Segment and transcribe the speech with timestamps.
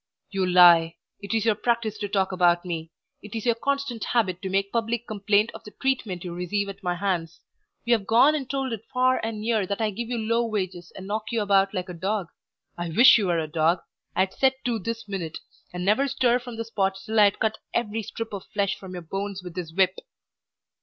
[0.31, 0.95] "You lie!
[1.19, 2.89] It is your practice to talk about me;
[3.21, 6.81] it is your constant habit to make public complaint of the treatment you receive at
[6.81, 7.39] my hands.
[7.85, 10.91] You have gone and told it far and near that I give you low wages
[10.95, 12.29] and knock you about like a dog.
[12.79, 13.81] I wish you were a dog!
[14.15, 15.37] I'd set to this minute,
[15.71, 19.03] and never stir from the spot till I'd cut every strip of flesh from your
[19.03, 19.97] bones with this whip."